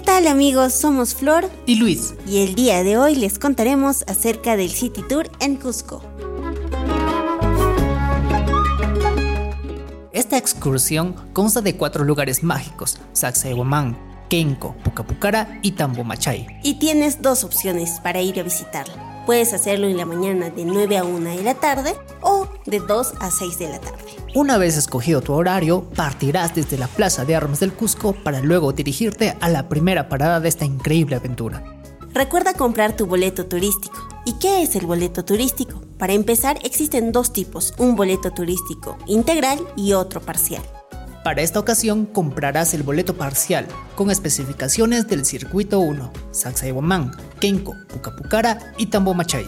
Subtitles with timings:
[0.00, 0.72] tal amigos?
[0.74, 2.14] Somos Flor y Luis.
[2.26, 6.02] Y el día de hoy les contaremos acerca del City Tour en Cusco.
[10.12, 13.96] Esta excursión consta de cuatro lugares mágicos, Sacsayhuamán,
[14.28, 16.46] Kenko, Pucapucara y Tambomachay.
[16.62, 18.94] Y tienes dos opciones para ir a visitarlo.
[19.26, 21.94] Puedes hacerlo en la mañana de 9 a 1 de la tarde
[22.66, 24.04] de 2 a 6 de la tarde.
[24.34, 28.72] Una vez escogido tu horario, partirás desde la Plaza de Armas del Cusco para luego
[28.72, 31.62] dirigirte a la primera parada de esta increíble aventura.
[32.12, 33.96] Recuerda comprar tu boleto turístico.
[34.24, 35.82] ¿Y qué es el boleto turístico?
[35.98, 40.62] Para empezar, existen dos tipos, un boleto turístico integral y otro parcial.
[41.26, 47.10] Para esta ocasión comprarás el boleto parcial con especificaciones del circuito 1, Sacsayhuamán,
[47.40, 49.44] Kenko, Pucapucara y Tambomachay.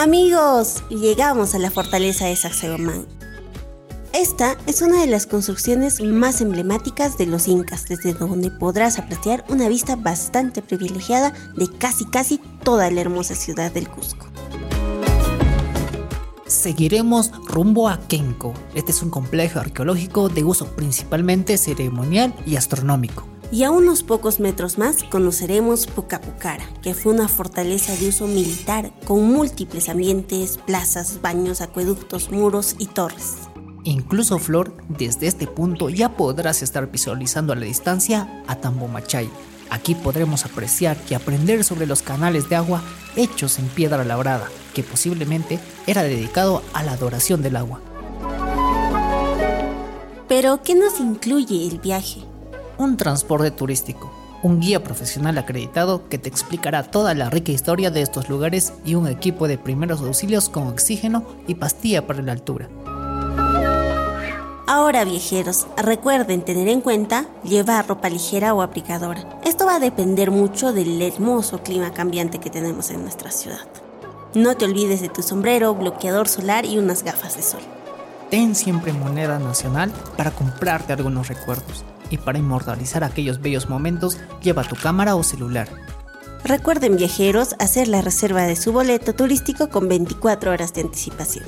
[0.00, 3.04] Amigos, llegamos a la fortaleza de Sacsayhuamán.
[4.14, 9.44] Esta es una de las construcciones más emblemáticas de los incas, desde donde podrás apreciar
[9.50, 14.26] una vista bastante privilegiada de casi casi toda la hermosa ciudad del Cusco
[16.46, 18.52] seguiremos rumbo a Kenko.
[18.74, 23.24] Este es un complejo arqueológico de uso principalmente ceremonial y astronómico.
[23.52, 28.92] Y a unos pocos metros más conoceremos Pucapucara, que fue una fortaleza de uso militar
[29.06, 33.48] con múltiples ambientes, plazas, baños, acueductos, muros y torres.
[33.82, 39.28] Incluso Flor, desde este punto ya podrás estar visualizando a la distancia a Tambomachay.
[39.68, 42.82] Aquí podremos apreciar y aprender sobre los canales de agua
[43.16, 47.80] hechos en piedra labrada, que posiblemente era dedicado a la adoración del agua.
[50.28, 52.29] Pero, ¿qué nos incluye el viaje?
[52.80, 54.10] Un transporte turístico,
[54.42, 58.94] un guía profesional acreditado que te explicará toda la rica historia de estos lugares y
[58.94, 62.70] un equipo de primeros auxilios con oxígeno y pastilla para la altura.
[64.66, 69.28] Ahora viajeros, recuerden tener en cuenta llevar ropa ligera o abrigadora.
[69.44, 73.68] Esto va a depender mucho del hermoso clima cambiante que tenemos en nuestra ciudad.
[74.32, 77.60] No te olvides de tu sombrero, bloqueador solar y unas gafas de sol.
[78.30, 84.64] Ten siempre moneda nacional para comprarte algunos recuerdos y para inmortalizar aquellos bellos momentos lleva
[84.64, 85.68] tu cámara o celular.
[86.44, 91.44] Recuerden viajeros hacer la reserva de su boleto turístico con 24 horas de anticipación.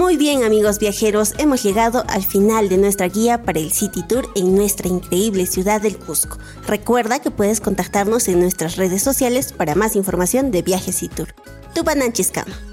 [0.00, 4.28] Muy bien amigos viajeros, hemos llegado al final de nuestra guía para el City Tour
[4.34, 6.38] en nuestra increíble ciudad del Cusco.
[6.66, 11.34] Recuerda que puedes contactarnos en nuestras redes sociales para más información de Viajes y Tour.
[11.74, 12.69] Tupananchiscama.